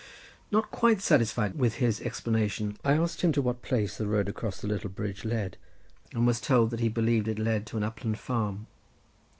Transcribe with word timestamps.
Not 0.49 0.71
quite 0.71 0.99
satisfied 0.99 1.59
with 1.59 1.75
his 1.75 2.01
explanation, 2.01 2.75
I 2.83 2.93
asked 2.93 3.21
him 3.21 3.31
to 3.33 3.41
what 3.43 3.61
place 3.61 3.99
the 3.99 4.07
road 4.07 4.27
across 4.27 4.59
the 4.59 4.67
little 4.67 4.89
bridge 4.89 5.23
led, 5.23 5.57
and 6.11 6.25
was 6.25 6.41
told 6.41 6.71
that 6.71 6.79
he 6.79 6.89
believed 6.89 7.27
it 7.27 7.37
led 7.37 7.67
to 7.67 7.77
an 7.77 7.83
upland 7.83 8.17
farm. 8.17 8.65